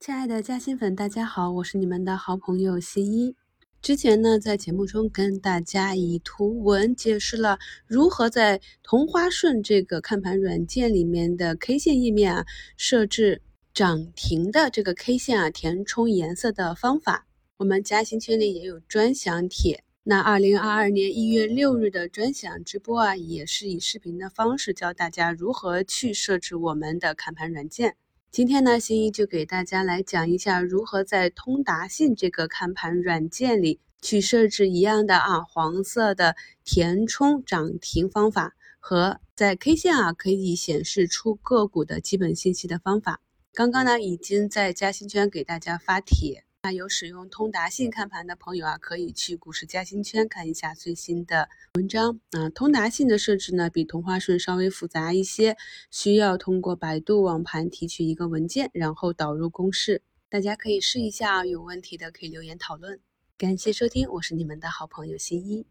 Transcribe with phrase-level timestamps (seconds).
[0.00, 3.36] 亲爱的嘉兴粉，大家好，我是你们的好朋友新一。
[3.82, 12.46] 之前呢，在节目中跟大家以图文解释了如何在同花顺这个看盘软件里面的 K 线页面啊，
[12.78, 13.42] 设置
[13.74, 17.26] 涨停的这个 K 线啊，填充颜色的方法。
[17.58, 19.84] 我们嘉兴圈里也有专享帖。
[20.04, 27.96] 那二零二二年一月六日的专享直播啊，也是以视频的方式教大家如何去设置我们的看盘软件。
[28.32, 43.20] 今天呢，新一就给大家来讲一下如何在通达信这个看盘软件里去设置一样的啊黄色的填充涨停方法和在 K 线啊可以显示出个股的基本信息的方法。
[43.52, 46.44] 刚刚呢已经在嘉兴圈给大家发帖。
[46.62, 52.50] 那有使用通达信看盘的朋友啊，可以去股市嘉兴圈看一下最新的文章啊。
[52.50, 55.56] 通达信的设置呢，比同花顺稍微复杂一些，
[55.90, 60.02] 需要通过百度网盘提取一个文件，然后导入公式。
[60.28, 63.00] 大家可以试一下啊，有问题的可以留言讨论。
[63.38, 65.64] 感谢收听，我是你们的好朋友新一。